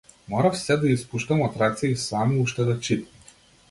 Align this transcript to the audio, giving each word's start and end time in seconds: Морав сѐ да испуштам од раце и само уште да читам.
Морав 0.33 0.55
сѐ 0.61 0.77
да 0.85 0.93
испуштам 0.95 1.45
од 1.51 1.61
раце 1.65 1.93
и 1.93 2.01
само 2.09 2.43
уште 2.49 2.71
да 2.73 2.83
читам. 2.87 3.27